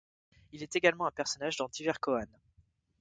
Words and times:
Il 0.51 0.63
est 0.63 0.75
également 0.75 1.05
un 1.05 1.11
personnage 1.11 1.57
dans 1.57 1.67
divers 1.69 1.99
koans. 1.99 2.25